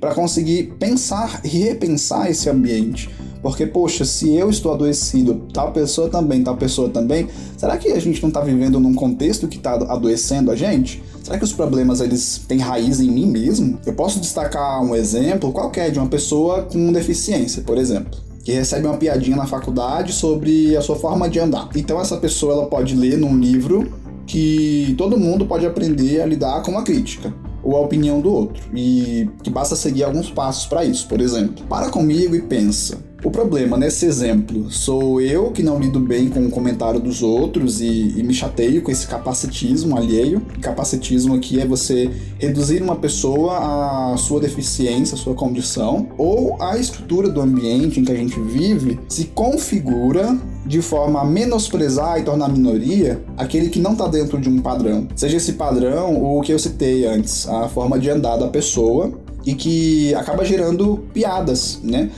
para 0.00 0.12
conseguir 0.12 0.75
pensar 0.76 1.40
e 1.44 1.48
repensar 1.48 2.28
esse 2.28 2.50
ambiente. 2.50 3.08
Porque, 3.44 3.66
poxa, 3.66 4.06
se 4.06 4.34
eu 4.34 4.48
estou 4.48 4.72
adoecido, 4.72 5.34
tal 5.52 5.70
pessoa 5.70 6.08
também, 6.08 6.42
tal 6.42 6.56
pessoa 6.56 6.88
também, 6.88 7.28
será 7.58 7.76
que 7.76 7.92
a 7.92 8.00
gente 8.00 8.22
não 8.22 8.30
está 8.30 8.40
vivendo 8.40 8.80
num 8.80 8.94
contexto 8.94 9.46
que 9.46 9.58
está 9.58 9.74
adoecendo 9.74 10.50
a 10.50 10.56
gente? 10.56 11.02
Será 11.22 11.36
que 11.36 11.44
os 11.44 11.52
problemas 11.52 12.00
eles 12.00 12.40
têm 12.48 12.56
raiz 12.56 13.00
em 13.00 13.10
mim 13.10 13.26
mesmo? 13.26 13.78
Eu 13.84 13.92
posso 13.92 14.18
destacar 14.18 14.82
um 14.82 14.96
exemplo 14.96 15.52
qualquer 15.52 15.90
de 15.90 15.98
uma 15.98 16.08
pessoa 16.08 16.62
com 16.62 16.90
deficiência, 16.90 17.62
por 17.62 17.76
exemplo 17.76 18.24
que 18.42 18.52
recebe 18.52 18.86
uma 18.86 18.98
piadinha 18.98 19.38
na 19.38 19.46
faculdade 19.46 20.12
sobre 20.12 20.76
a 20.76 20.82
sua 20.82 20.96
forma 20.96 21.30
de 21.30 21.40
andar. 21.40 21.70
Então 21.74 21.98
essa 21.98 22.18
pessoa 22.18 22.52
ela 22.52 22.66
pode 22.66 22.94
ler 22.94 23.16
num 23.16 23.38
livro 23.38 23.90
que 24.26 24.94
todo 24.98 25.18
mundo 25.18 25.46
pode 25.46 25.64
aprender 25.64 26.20
a 26.20 26.26
lidar 26.26 26.62
com 26.62 26.76
a 26.76 26.82
crítica 26.82 27.32
ou 27.62 27.74
a 27.74 27.80
opinião 27.80 28.20
do 28.20 28.30
outro 28.30 28.62
e 28.74 29.30
que 29.42 29.48
basta 29.48 29.74
seguir 29.74 30.04
alguns 30.04 30.30
passos 30.30 30.66
para 30.66 30.84
isso. 30.84 31.08
Por 31.08 31.22
exemplo, 31.22 31.64
para 31.66 31.88
comigo 31.88 32.36
e 32.36 32.42
pensa 32.42 32.98
o 33.24 33.30
problema 33.30 33.78
nesse 33.78 34.04
exemplo 34.04 34.70
sou 34.70 35.18
eu 35.18 35.50
que 35.50 35.62
não 35.62 35.78
lido 35.78 35.98
bem 35.98 36.28
com 36.28 36.44
o 36.44 36.50
comentário 36.50 37.00
dos 37.00 37.22
outros 37.22 37.80
e, 37.80 38.12
e 38.18 38.22
me 38.22 38.34
chateio 38.34 38.82
com 38.82 38.90
esse 38.90 39.06
capacitismo 39.06 39.96
alheio. 39.96 40.42
Capacitismo 40.60 41.34
aqui 41.34 41.58
é 41.58 41.66
você 41.66 42.10
reduzir 42.38 42.82
uma 42.82 42.96
pessoa 42.96 44.12
à 44.12 44.16
sua 44.18 44.40
deficiência, 44.40 45.14
à 45.14 45.18
sua 45.18 45.34
condição, 45.34 46.08
ou 46.18 46.62
a 46.62 46.76
estrutura 46.76 47.30
do 47.30 47.40
ambiente 47.40 47.98
em 47.98 48.04
que 48.04 48.12
a 48.12 48.16
gente 48.16 48.38
vive 48.38 49.00
se 49.08 49.24
configura 49.24 50.36
de 50.66 50.82
forma 50.82 51.22
a 51.22 51.24
menosprezar 51.24 52.20
e 52.20 52.24
tornar 52.24 52.50
minoria 52.50 53.24
aquele 53.38 53.70
que 53.70 53.80
não 53.80 53.92
está 53.92 54.06
dentro 54.06 54.38
de 54.38 54.50
um 54.50 54.60
padrão. 54.60 55.08
Seja 55.16 55.38
esse 55.38 55.54
padrão 55.54 56.22
o 56.22 56.42
que 56.42 56.52
eu 56.52 56.58
citei 56.58 57.06
antes, 57.06 57.48
a 57.48 57.68
forma 57.68 57.98
de 57.98 58.10
andar 58.10 58.36
da 58.36 58.48
pessoa 58.48 59.12
e 59.46 59.54
que 59.54 60.14
acaba 60.14 60.44
gerando 60.44 61.04
piadas, 61.12 61.80
né? 61.82 62.10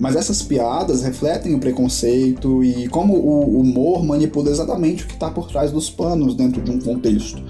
Mas 0.00 0.16
essas 0.16 0.42
piadas 0.42 1.02
refletem 1.02 1.54
o 1.54 1.58
preconceito 1.60 2.64
e 2.64 2.88
como 2.88 3.14
o 3.14 3.60
humor 3.60 4.02
manipula 4.02 4.50
exatamente 4.50 5.04
o 5.04 5.06
que 5.06 5.12
está 5.12 5.30
por 5.30 5.46
trás 5.46 5.70
dos 5.70 5.90
panos 5.90 6.34
dentro 6.34 6.62
de 6.62 6.70
um 6.70 6.80
contexto. 6.80 7.42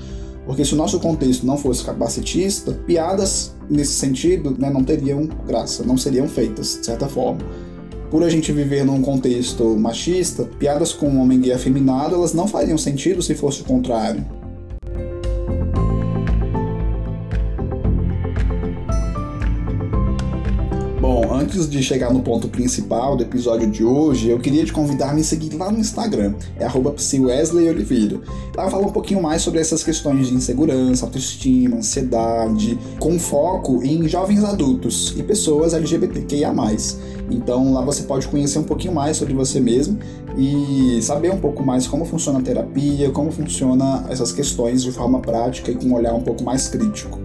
Porque 0.45 0.64
se 0.64 0.75
o 0.75 0.76
nosso 0.76 0.99
contexto 0.99 1.47
não 1.47 1.57
fosse 1.57 1.85
capacitista, 1.85 2.73
piadas 2.73 3.54
nesse 3.71 3.92
sentido 3.92 4.57
né, 4.59 4.69
não 4.69 4.83
teriam 4.83 5.28
graça, 5.47 5.85
não 5.85 5.97
seriam 5.97 6.26
feitas, 6.26 6.78
de 6.80 6.87
certa 6.87 7.07
forma. 7.07 7.40
Por 8.11 8.25
a 8.25 8.28
gente 8.28 8.50
viver 8.50 8.85
num 8.85 9.00
contexto 9.00 9.76
machista, 9.78 10.42
piadas 10.59 10.92
com 10.92 11.09
um 11.09 11.21
homem 11.21 11.40
gay 11.40 11.52
afeminado 11.52 12.16
elas 12.16 12.35
não 12.35 12.49
fariam 12.49 12.76
sentido 12.76 13.23
se 13.23 13.37
fosse 13.37 13.62
o 13.62 13.64
contrário. 13.64 14.26
Antes 21.09 21.69
de 21.69 21.83
chegar 21.83 22.12
no 22.12 22.21
ponto 22.21 22.47
principal 22.49 23.16
do 23.16 23.23
episódio 23.23 23.71
de 23.71 23.83
hoje, 23.83 24.28
eu 24.28 24.38
queria 24.38 24.64
te 24.64 24.73
convidar 24.73 25.11
a 25.11 25.14
me 25.14 25.25
seguir 25.25 25.57
lá 25.57 25.71
no 25.71 25.78
Instagram, 25.78 26.35
é 26.59 26.66
@wesleyoliveira. 26.66 28.21
Lá 28.54 28.64
eu 28.64 28.71
falo 28.71 28.87
um 28.87 28.92
pouquinho 28.92 29.23
mais 29.23 29.40
sobre 29.40 29.61
essas 29.61 29.83
questões 29.83 30.28
de 30.28 30.35
insegurança, 30.35 31.07
autoestima, 31.07 31.76
ansiedade, 31.76 32.78
com 32.99 33.19
foco 33.19 33.83
em 33.83 34.07
jovens 34.07 34.45
adultos 34.45 35.14
e 35.16 35.23
pessoas 35.23 35.73
LGBTQIA+. 35.73 36.52
Então 37.30 37.73
lá 37.73 37.80
você 37.80 38.02
pode 38.02 38.28
conhecer 38.28 38.59
um 38.59 38.64
pouquinho 38.64 38.95
mais 38.95 39.16
sobre 39.16 39.33
você 39.33 39.59
mesmo 39.59 39.99
e 40.37 41.00
saber 41.00 41.33
um 41.33 41.38
pouco 41.38 41.64
mais 41.64 41.87
como 41.87 42.04
funciona 42.04 42.40
a 42.40 42.42
terapia, 42.42 43.11
como 43.11 43.30
funciona 43.30 44.04
essas 44.11 44.33
questões 44.33 44.83
de 44.83 44.92
forma 44.92 45.21
prática 45.21 45.71
e 45.71 45.75
com 45.75 45.87
um 45.87 45.95
olhar 45.95 46.12
um 46.12 46.23
pouco 46.23 46.45
mais 46.45 46.69
crítico. 46.69 47.19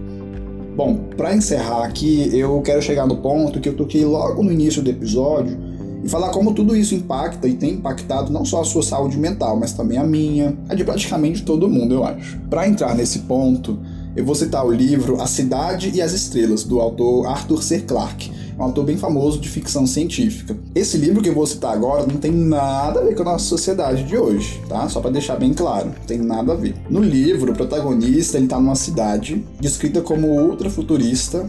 Bom, 0.76 1.05
para 1.16 1.34
encerrar 1.34 1.84
aqui, 1.84 2.30
eu 2.32 2.60
quero 2.62 2.82
chegar 2.82 3.06
no 3.06 3.16
ponto 3.16 3.60
que 3.60 3.68
eu 3.68 3.74
toquei 3.74 4.04
logo 4.04 4.42
no 4.42 4.52
início 4.52 4.82
do 4.82 4.90
episódio 4.90 5.58
e 6.04 6.08
falar 6.08 6.28
como 6.28 6.52
tudo 6.52 6.76
isso 6.76 6.94
impacta 6.94 7.48
e 7.48 7.54
tem 7.54 7.72
impactado 7.72 8.32
não 8.32 8.44
só 8.44 8.60
a 8.60 8.64
sua 8.64 8.82
saúde 8.82 9.16
mental, 9.16 9.56
mas 9.56 9.72
também 9.72 9.98
a 9.98 10.04
minha, 10.04 10.56
a 10.68 10.74
de 10.74 10.84
praticamente 10.84 11.42
todo 11.42 11.68
mundo, 11.68 11.94
eu 11.94 12.04
acho. 12.04 12.38
Para 12.50 12.68
entrar 12.68 12.94
nesse 12.94 13.20
ponto, 13.20 13.78
eu 14.14 14.24
vou 14.24 14.34
citar 14.34 14.64
o 14.64 14.70
livro 14.70 15.20
A 15.20 15.26
Cidade 15.26 15.90
e 15.94 16.00
as 16.00 16.12
Estrelas, 16.12 16.64
do 16.64 16.80
autor 16.80 17.26
Arthur 17.26 17.62
C. 17.62 17.80
Clarke, 17.80 18.30
um 18.58 18.62
autor 18.62 18.84
bem 18.84 18.96
famoso 18.96 19.38
de 19.38 19.48
ficção 19.48 19.86
científica. 19.86 20.56
Esse 20.74 20.96
livro 20.96 21.22
que 21.22 21.28
eu 21.28 21.34
vou 21.34 21.46
citar 21.46 21.72
agora 21.72 22.06
não 22.06 22.16
tem 22.16 22.32
nada 22.32 23.00
a 23.00 23.04
ver 23.04 23.14
com 23.14 23.22
a 23.22 23.32
nossa 23.32 23.44
sociedade 23.44 24.04
de 24.04 24.16
hoje, 24.16 24.60
tá? 24.68 24.88
Só 24.88 25.00
para 25.00 25.10
deixar 25.10 25.36
bem 25.36 25.52
claro, 25.52 25.86
não 25.88 26.06
tem 26.06 26.18
nada 26.18 26.52
a 26.52 26.56
ver. 26.56 26.74
No 26.88 27.00
livro, 27.00 27.52
o 27.52 27.54
protagonista 27.54 28.38
ele 28.38 28.46
tá 28.46 28.58
numa 28.58 28.74
cidade 28.74 29.44
descrita 29.60 30.00
como 30.00 30.28
ultra 30.28 30.70
futurista. 30.70 31.48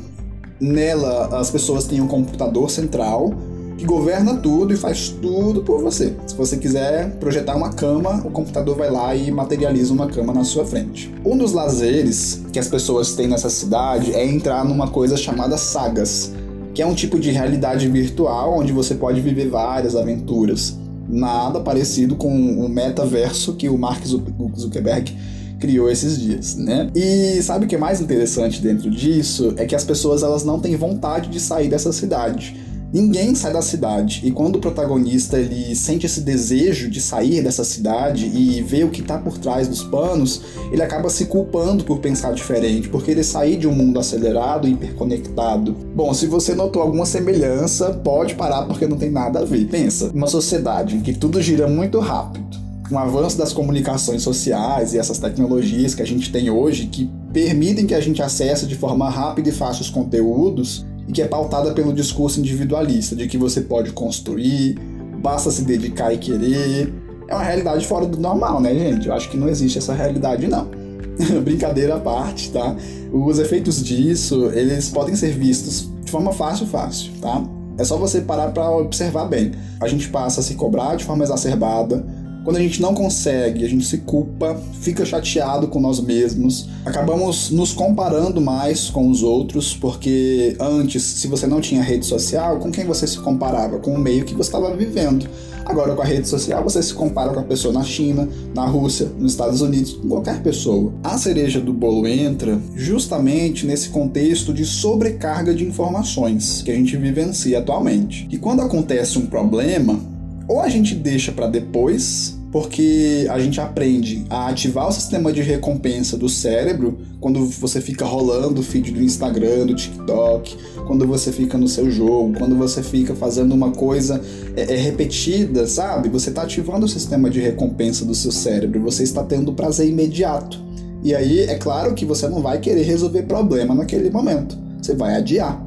Nela, 0.60 1.38
as 1.38 1.52
pessoas 1.52 1.86
têm 1.86 2.02
um 2.02 2.08
computador 2.08 2.70
central 2.70 3.34
que 3.78 3.86
governa 3.86 4.36
tudo 4.38 4.74
e 4.74 4.76
faz 4.76 5.10
tudo 5.10 5.62
por 5.62 5.82
você. 5.82 6.16
Se 6.26 6.36
você 6.36 6.58
quiser 6.58 7.12
projetar 7.18 7.56
uma 7.56 7.70
cama, 7.70 8.24
o 8.26 8.32
computador 8.32 8.76
vai 8.76 8.90
lá 8.90 9.16
e 9.16 9.30
materializa 9.30 9.94
uma 9.94 10.08
cama 10.08 10.34
na 10.34 10.44
sua 10.44 10.66
frente. 10.66 11.14
Um 11.24 11.38
dos 11.38 11.54
lazeres 11.54 12.42
que 12.52 12.58
as 12.58 12.68
pessoas 12.68 13.14
têm 13.14 13.28
nessa 13.28 13.52
cidade 13.52 14.14
é 14.14 14.26
entrar 14.26 14.66
numa 14.66 14.88
coisa 14.88 15.16
chamada 15.16 15.58
sagas, 15.58 16.34
que 16.78 16.82
é 16.84 16.86
um 16.86 16.94
tipo 16.94 17.18
de 17.18 17.32
realidade 17.32 17.88
virtual 17.88 18.60
onde 18.60 18.72
você 18.72 18.94
pode 18.94 19.20
viver 19.20 19.50
várias 19.50 19.96
aventuras. 19.96 20.78
Nada 21.10 21.60
parecido 21.60 22.16
com 22.16 22.30
o 22.30 22.70
metaverso 22.70 23.56
que 23.56 23.68
o 23.68 23.76
Mark 23.76 24.06
Zuckerberg 24.06 25.12
criou 25.60 25.90
esses 25.90 26.20
dias, 26.20 26.56
né? 26.56 26.88
E 26.94 27.42
sabe 27.42 27.66
o 27.66 27.68
que 27.68 27.74
é 27.74 27.80
mais 27.80 28.00
interessante 28.00 28.62
dentro 28.62 28.92
disso? 28.92 29.56
É 29.58 29.66
que 29.66 29.74
as 29.74 29.84
pessoas 29.84 30.22
elas 30.22 30.44
não 30.44 30.60
têm 30.60 30.76
vontade 30.76 31.30
de 31.32 31.40
sair 31.40 31.68
dessa 31.68 31.92
cidade 31.92 32.56
Ninguém 32.92 33.36
sai 33.36 33.52
da 33.52 33.62
cidade 33.62 34.22
e 34.24 34.32
quando 34.32 34.56
o 34.56 34.60
protagonista 34.60 35.38
ele 35.38 35.76
sente 35.76 36.06
esse 36.06 36.22
desejo 36.22 36.90
de 36.90 37.02
sair 37.02 37.44
dessa 37.44 37.66
cidade 37.66 38.26
e 38.26 38.62
ver 38.62 38.86
o 38.86 38.90
que 38.90 39.02
está 39.02 39.18
por 39.18 39.38
trás 39.38 39.68
dos 39.68 39.84
panos, 39.84 40.42
ele 40.72 40.82
acaba 40.82 41.10
se 41.10 41.26
culpando 41.26 41.84
por 41.84 42.00
pensar 42.00 42.34
diferente, 42.34 42.88
porque 42.88 43.12
ele 43.12 43.26
sair 43.26 43.58
de 43.58 43.68
um 43.68 43.74
mundo 43.74 44.00
acelerado 44.00 44.68
e 44.68 44.72
hiperconectado. 44.72 45.76
Bom, 45.94 46.14
se 46.14 46.28
você 46.28 46.56
notou 46.56 46.82
alguma 46.82 47.06
semelhança, 47.06 47.92
pode 47.92 48.36
parar 48.36 48.64
porque 48.64 48.88
não 48.88 48.98
tem 48.98 49.12
nada 49.12 49.40
a 49.40 49.46
ver. 49.46 49.66
Pensa, 49.66 50.10
uma 50.14 50.28
sociedade 50.28 50.96
em 50.96 51.02
que 51.02 51.14
tudo 51.14 51.42
gira 51.42 51.68
muito 51.68 52.00
rápido, 52.00 52.58
com 52.88 52.96
o 52.96 53.00
avanço 53.00 53.38
das 53.38 53.52
comunicações 53.52 54.22
sociais 54.22 54.94
e 54.94 54.98
essas 54.98 55.20
tecnologias 55.20 55.94
que 55.94 56.02
a 56.02 56.08
gente 56.08 56.32
tem 56.32 56.50
hoje 56.50 56.88
que 56.88 57.10
permitem 57.34 57.86
que 57.86 57.94
a 57.94 58.00
gente 58.00 58.22
acesse 58.22 58.66
de 58.66 58.76
forma 58.76 59.10
rápida 59.10 59.50
e 59.50 59.52
fácil 59.52 59.82
os 59.82 59.90
conteúdos, 59.90 60.86
e 61.08 61.12
que 61.12 61.22
é 61.22 61.28
pautada 61.28 61.72
pelo 61.72 61.94
discurso 61.94 62.40
individualista, 62.40 63.16
de 63.16 63.28
que 63.28 63.38
você 63.38 63.62
pode 63.62 63.92
construir, 63.92 64.78
basta 65.22 65.50
se 65.52 65.62
dedicar 65.64 66.14
e 66.14 66.18
querer. 66.18 66.94
É 67.28 67.34
uma 67.34 67.44
realidade 67.44 67.86
fora 67.86 68.06
do 68.06 68.18
normal, 68.18 68.60
né, 68.62 68.74
gente? 68.74 69.08
Eu 69.08 69.14
acho 69.14 69.30
que 69.30 69.38
não 69.38 69.48
existe 69.48 69.78
essa 69.78 69.94
realidade, 69.94 70.48
não. 70.48 70.68
Brincadeira 71.44 71.96
à 71.96 72.00
parte, 72.00 72.52
tá? 72.52 72.76
Os 73.12 73.40
efeitos 73.40 73.84
disso, 73.84 74.52
eles 74.54 74.90
podem 74.90 75.16
ser 75.16 75.32
vistos 75.32 75.90
de 76.04 76.12
forma 76.12 76.32
fácil, 76.32 76.68
fácil, 76.68 77.12
tá? 77.22 77.44
É 77.78 77.84
só 77.84 77.96
você 77.96 78.22
parar 78.22 78.52
para 78.52 78.70
observar 78.72 79.26
bem. 79.26 79.52
A 79.80 79.88
gente 79.88 80.10
passa 80.10 80.40
a 80.40 80.44
se 80.44 80.56
cobrar 80.56 80.96
de 80.96 81.04
forma 81.04 81.24
exacerbada, 81.24 82.06
quando 82.48 82.56
a 82.56 82.62
gente 82.62 82.82
não 82.82 82.94
consegue, 82.94 83.66
a 83.66 83.68
gente 83.68 83.86
se 83.86 83.98
culpa, 83.98 84.58
fica 84.80 85.04
chateado 85.04 85.68
com 85.68 85.82
nós 85.82 86.00
mesmos, 86.00 86.70
acabamos 86.86 87.52
nos 87.52 87.74
comparando 87.74 88.40
mais 88.40 88.90
com 88.90 89.10
os 89.10 89.22
outros, 89.22 89.76
porque 89.76 90.56
antes, 90.58 91.04
se 91.04 91.28
você 91.28 91.46
não 91.46 91.60
tinha 91.60 91.84
rede 91.84 92.06
social, 92.06 92.58
com 92.60 92.72
quem 92.72 92.86
você 92.86 93.06
se 93.06 93.20
comparava? 93.20 93.80
Com 93.80 93.96
o 93.96 94.00
meio 94.00 94.24
que 94.24 94.34
você 94.34 94.48
estava 94.48 94.74
vivendo. 94.74 95.28
Agora, 95.66 95.94
com 95.94 96.02
a 96.02 96.06
rede 96.06 96.26
social, 96.30 96.64
você 96.64 96.82
se 96.82 96.94
compara 96.94 97.34
com 97.34 97.42
a 97.42 97.44
pessoa 97.44 97.74
na 97.74 97.84
China, 97.84 98.30
na 98.56 98.66
Rússia, 98.66 99.12
nos 99.20 99.34
Estados 99.34 99.60
Unidos, 99.60 99.92
com 99.92 100.08
qualquer 100.08 100.42
pessoa. 100.42 100.94
A 101.04 101.18
cereja 101.18 101.60
do 101.60 101.74
bolo 101.74 102.08
entra 102.08 102.58
justamente 102.74 103.66
nesse 103.66 103.90
contexto 103.90 104.54
de 104.54 104.66
sobrecarga 104.66 105.54
de 105.54 105.66
informações 105.66 106.62
que 106.62 106.72
a 106.72 106.76
gente 106.76 106.96
vivencia 106.96 107.60
atualmente. 107.60 108.26
E 108.32 108.38
quando 108.38 108.62
acontece 108.62 109.20
um 109.20 109.26
problema, 109.26 110.00
ou 110.48 110.62
a 110.62 110.70
gente 110.70 110.96
deixa 110.96 111.32
para 111.34 111.48
depois, 111.48 112.37
porque 112.58 113.28
a 113.30 113.38
gente 113.38 113.62
aprende 113.62 114.26
a 114.32 114.48
ativar 114.48 114.88
o 114.88 114.92
sistema 114.92 115.32
de 115.32 115.44
recompensa 115.44 116.18
do 116.18 116.28
cérebro 116.28 116.98
quando 117.20 117.46
você 117.46 117.80
fica 117.80 118.04
rolando 118.04 118.62
o 118.62 118.64
feed 118.64 118.90
do 118.94 119.04
Instagram, 119.04 119.68
do 119.68 119.76
TikTok, 119.76 120.58
quando 120.88 121.06
você 121.06 121.32
fica 121.32 121.56
no 121.56 121.68
seu 121.68 121.92
jogo, 121.92 122.36
quando 122.36 122.56
você 122.56 122.82
fica 122.82 123.14
fazendo 123.14 123.54
uma 123.54 123.70
coisa 123.70 124.20
é, 124.56 124.74
é 124.74 124.76
repetida, 124.76 125.68
sabe? 125.68 126.10
Você 126.10 126.30
está 126.30 126.42
ativando 126.42 126.88
o 126.88 126.90
sistema 126.90 127.30
de 127.30 127.40
recompensa 127.40 128.04
do 128.04 128.16
seu 128.16 128.32
cérebro, 128.32 128.82
você 128.82 129.04
está 129.04 129.24
tendo 129.24 129.54
prazer 129.54 129.88
imediato. 129.88 130.60
E 131.04 131.14
aí, 131.14 131.42
é 131.42 131.60
claro 131.60 131.94
que 131.94 132.06
você 132.06 132.28
não 132.28 132.42
vai 132.42 132.60
querer 132.60 132.82
resolver 132.82 133.22
problema 133.22 133.76
naquele 133.76 134.10
momento, 134.10 134.58
você 134.82 134.96
vai 134.96 135.16
adiar. 135.16 135.64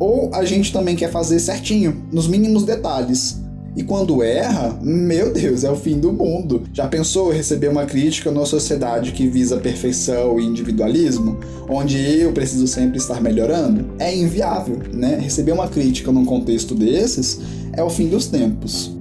Ou 0.00 0.34
a 0.34 0.44
gente 0.44 0.72
também 0.72 0.96
quer 0.96 1.12
fazer 1.12 1.38
certinho, 1.38 2.04
nos 2.10 2.26
mínimos 2.26 2.64
detalhes. 2.64 3.38
E 3.76 3.82
quando 3.84 4.22
erra, 4.22 4.78
meu 4.82 5.32
Deus, 5.32 5.62
é 5.62 5.70
o 5.70 5.76
fim 5.76 5.98
do 5.98 6.12
mundo. 6.12 6.64
Já 6.72 6.88
pensou 6.88 7.30
receber 7.30 7.68
uma 7.68 7.86
crítica 7.86 8.30
numa 8.30 8.46
sociedade 8.46 9.12
que 9.12 9.28
visa 9.28 9.58
perfeição 9.58 10.40
e 10.40 10.44
individualismo, 10.44 11.38
onde 11.68 11.98
eu 11.98 12.32
preciso 12.32 12.66
sempre 12.66 12.98
estar 12.98 13.20
melhorando? 13.20 13.84
É 13.98 14.14
inviável, 14.14 14.80
né? 14.92 15.18
Receber 15.20 15.52
uma 15.52 15.68
crítica 15.68 16.10
num 16.10 16.24
contexto 16.24 16.74
desses 16.74 17.40
é 17.72 17.82
o 17.82 17.90
fim 17.90 18.08
dos 18.08 18.26
tempos. 18.26 18.96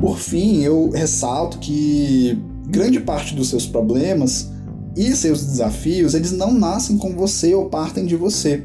Por 0.00 0.18
fim, 0.18 0.62
eu 0.62 0.90
ressalto 0.90 1.58
que 1.58 2.38
grande 2.68 3.00
parte 3.00 3.34
dos 3.34 3.48
seus 3.48 3.66
problemas 3.66 4.48
e 4.96 5.14
seus 5.14 5.44
desafios, 5.44 6.14
eles 6.14 6.32
não 6.32 6.52
nascem 6.52 6.98
com 6.98 7.14
você 7.14 7.54
ou 7.54 7.68
partem 7.68 8.06
de 8.06 8.16
você. 8.16 8.64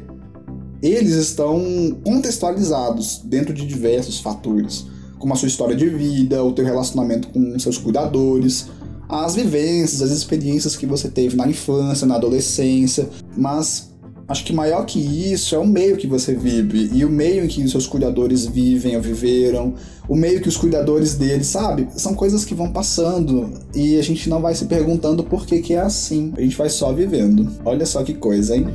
Eles 0.82 1.14
estão 1.14 1.60
contextualizados 2.04 3.20
dentro 3.24 3.54
de 3.54 3.66
diversos 3.66 4.20
fatores, 4.20 4.86
como 5.18 5.32
a 5.32 5.36
sua 5.36 5.48
história 5.48 5.74
de 5.74 5.88
vida, 5.88 6.42
o 6.42 6.52
teu 6.52 6.64
relacionamento 6.64 7.28
com 7.28 7.58
seus 7.58 7.78
cuidadores, 7.78 8.66
as 9.08 9.34
vivências, 9.34 10.02
as 10.02 10.10
experiências 10.10 10.76
que 10.76 10.84
você 10.84 11.08
teve 11.08 11.36
na 11.36 11.48
infância, 11.48 12.06
na 12.06 12.16
adolescência, 12.16 13.08
mas 13.36 13.90
acho 14.28 14.44
que 14.44 14.52
maior 14.52 14.84
que 14.84 14.98
isso 14.98 15.54
é 15.54 15.58
o 15.58 15.66
meio 15.66 15.96
que 15.96 16.06
você 16.06 16.34
vive 16.34 16.90
e 16.92 17.04
o 17.04 17.10
meio 17.10 17.44
em 17.44 17.48
que 17.48 17.62
os 17.62 17.70
seus 17.70 17.86
cuidadores 17.86 18.46
vivem 18.46 18.96
ou 18.96 19.02
viveram, 19.02 19.74
o 20.08 20.16
meio 20.16 20.40
que 20.40 20.48
os 20.48 20.56
cuidadores 20.56 21.14
deles, 21.14 21.46
sabe? 21.46 21.88
São 21.96 22.14
coisas 22.14 22.44
que 22.44 22.54
vão 22.54 22.72
passando 22.72 23.52
e 23.74 23.98
a 23.98 24.02
gente 24.02 24.28
não 24.28 24.40
vai 24.40 24.54
se 24.54 24.66
perguntando 24.66 25.22
por 25.24 25.46
que, 25.46 25.60
que 25.60 25.74
é 25.74 25.80
assim. 25.80 26.32
A 26.36 26.40
gente 26.40 26.56
vai 26.56 26.68
só 26.68 26.92
vivendo. 26.92 27.50
Olha 27.64 27.86
só 27.86 28.02
que 28.02 28.14
coisa, 28.14 28.56
hein? 28.56 28.66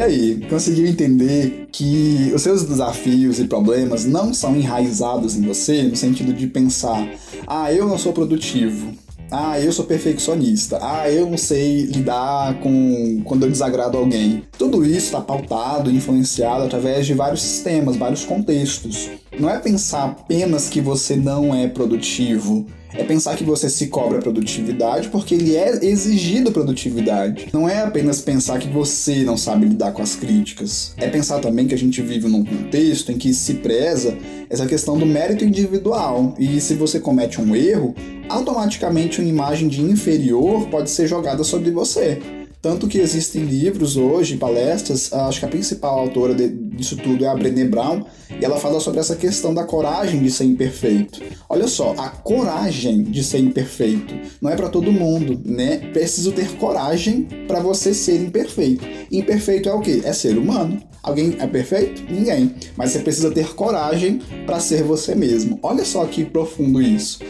E 0.00 0.02
aí, 0.02 0.46
conseguiu 0.48 0.86
entender 0.86 1.68
que 1.70 2.32
os 2.34 2.40
seus 2.40 2.64
desafios 2.64 3.38
e 3.38 3.44
problemas 3.44 4.06
não 4.06 4.32
são 4.32 4.56
enraizados 4.56 5.36
em 5.36 5.42
você 5.42 5.82
no 5.82 5.94
sentido 5.94 6.32
de 6.32 6.46
pensar: 6.46 7.06
ah, 7.46 7.70
eu 7.70 7.86
não 7.86 7.98
sou 7.98 8.10
produtivo, 8.10 8.94
ah, 9.30 9.60
eu 9.60 9.70
sou 9.70 9.84
perfeccionista. 9.84 10.78
Ah, 10.80 11.10
eu 11.10 11.28
não 11.28 11.36
sei 11.36 11.82
lidar 11.82 12.58
com 12.60 13.20
quando 13.26 13.42
eu 13.42 13.50
desagrado 13.50 13.98
alguém. 13.98 14.42
Tudo 14.56 14.86
isso 14.86 15.08
está 15.08 15.20
pautado, 15.20 15.90
influenciado 15.90 16.64
através 16.64 17.06
de 17.06 17.12
vários 17.12 17.42
sistemas, 17.42 17.96
vários 17.96 18.24
contextos. 18.24 19.10
Não 19.38 19.50
é 19.50 19.58
pensar 19.58 20.04
apenas 20.04 20.70
que 20.70 20.80
você 20.80 21.14
não 21.14 21.54
é 21.54 21.68
produtivo, 21.68 22.64
é 22.94 23.04
pensar 23.04 23.36
que 23.36 23.44
você 23.44 23.68
se 23.68 23.86
cobra 23.86 24.18
produtividade 24.18 25.08
porque 25.08 25.34
ele 25.34 25.56
é 25.56 25.84
exigido 25.84 26.52
produtividade. 26.52 27.48
Não 27.52 27.68
é 27.68 27.82
apenas 27.82 28.20
pensar 28.20 28.58
que 28.58 28.68
você 28.68 29.24
não 29.24 29.36
sabe 29.36 29.66
lidar 29.66 29.92
com 29.92 30.02
as 30.02 30.14
críticas. 30.14 30.92
É 30.96 31.08
pensar 31.08 31.40
também 31.40 31.66
que 31.66 31.74
a 31.74 31.78
gente 31.78 32.02
vive 32.02 32.28
num 32.28 32.44
contexto 32.44 33.12
em 33.12 33.18
que 33.18 33.32
se 33.32 33.54
preza 33.54 34.16
essa 34.48 34.66
questão 34.66 34.98
do 34.98 35.06
mérito 35.06 35.44
individual. 35.44 36.34
E 36.38 36.60
se 36.60 36.74
você 36.74 36.98
comete 36.98 37.40
um 37.40 37.54
erro, 37.54 37.94
automaticamente 38.28 39.20
uma 39.20 39.28
imagem 39.28 39.68
de 39.68 39.82
inferior 39.82 40.68
pode 40.68 40.90
ser 40.90 41.06
jogada 41.06 41.44
sobre 41.44 41.70
você. 41.70 42.39
Tanto 42.62 42.86
que 42.86 42.98
existem 42.98 43.44
livros 43.44 43.96
hoje, 43.96 44.36
palestras, 44.36 45.10
acho 45.12 45.40
que 45.40 45.46
a 45.46 45.48
principal 45.48 45.98
autora 45.98 46.34
disso 46.34 46.94
tudo 46.96 47.24
é 47.24 47.28
a 47.28 47.34
Brené 47.34 47.64
Brown, 47.64 48.04
e 48.38 48.44
ela 48.44 48.58
fala 48.58 48.78
sobre 48.80 49.00
essa 49.00 49.16
questão 49.16 49.54
da 49.54 49.64
coragem 49.64 50.22
de 50.22 50.30
ser 50.30 50.44
imperfeito. 50.44 51.22
Olha 51.48 51.66
só, 51.66 51.94
a 51.96 52.10
coragem 52.10 53.02
de 53.02 53.24
ser 53.24 53.38
imperfeito 53.38 54.14
não 54.42 54.50
é 54.50 54.56
para 54.56 54.68
todo 54.68 54.92
mundo, 54.92 55.40
né? 55.42 55.78
Preciso 55.92 56.32
ter 56.32 56.50
coragem 56.58 57.26
para 57.48 57.60
você 57.60 57.94
ser 57.94 58.20
imperfeito. 58.20 58.86
Imperfeito 59.10 59.68
é 59.68 59.72
o 59.72 59.80
quê? 59.80 60.02
É 60.04 60.12
ser 60.12 60.36
humano. 60.36 60.82
Alguém 61.02 61.36
é 61.38 61.46
perfeito? 61.46 62.02
Ninguém. 62.12 62.54
Mas 62.76 62.90
você 62.90 62.98
precisa 62.98 63.30
ter 63.30 63.54
coragem 63.54 64.20
para 64.44 64.60
ser 64.60 64.82
você 64.82 65.14
mesmo. 65.14 65.58
Olha 65.62 65.84
só 65.84 66.04
que 66.04 66.26
profundo 66.26 66.82
isso. 66.82 67.20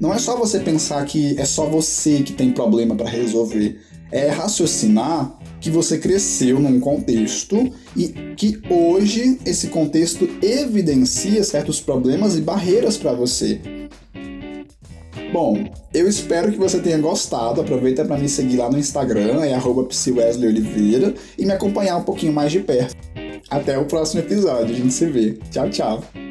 Não 0.00 0.14
é 0.14 0.18
só 0.18 0.34
você 0.34 0.58
pensar 0.58 1.04
que 1.04 1.38
é 1.38 1.44
só 1.44 1.66
você 1.66 2.22
que 2.22 2.32
tem 2.32 2.50
problema 2.50 2.96
para 2.96 3.08
resolver 3.08 3.78
é 4.10 4.28
raciocinar 4.28 5.38
que 5.60 5.70
você 5.70 5.98
cresceu 5.98 6.58
num 6.58 6.80
contexto 6.80 7.70
e 7.96 8.08
que 8.36 8.60
hoje 8.70 9.38
esse 9.44 9.68
contexto 9.68 10.28
evidencia 10.42 11.44
certos 11.44 11.80
problemas 11.80 12.36
e 12.36 12.40
barreiras 12.40 12.96
para 12.96 13.12
você. 13.12 13.60
Bom, 15.32 15.64
eu 15.94 16.08
espero 16.08 16.50
que 16.50 16.58
você 16.58 16.80
tenha 16.80 16.98
gostado. 16.98 17.60
Aproveita 17.60 18.04
para 18.04 18.18
me 18.18 18.28
seguir 18.28 18.56
lá 18.56 18.70
no 18.70 18.78
Instagram, 18.78 19.44
é 19.44 19.56
@psiwesleyoliveira 19.88 21.14
e 21.38 21.44
me 21.44 21.52
acompanhar 21.52 21.98
um 21.98 22.02
pouquinho 22.02 22.32
mais 22.32 22.50
de 22.50 22.60
perto. 22.60 22.96
Até 23.48 23.78
o 23.78 23.84
próximo 23.84 24.20
episódio, 24.20 24.74
a 24.74 24.78
gente 24.78 24.92
se 24.92 25.06
vê. 25.06 25.38
Tchau, 25.50 25.70
tchau. 25.70 26.29